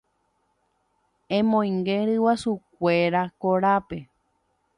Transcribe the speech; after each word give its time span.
Emoinge 1.37 1.95
ryguasukuéra 2.09 3.21
korápe. 3.41 3.99